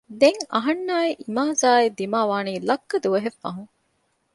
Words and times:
ދެން 0.21 0.41
އަހަންނާއި 0.53 1.11
އިމާޒާއި 1.23 1.87
ދިމާވާނީ 1.97 2.53
ލައްކަ 2.69 2.95
ދުވަހެއް 3.03 3.39
ފަހުން 3.41 3.71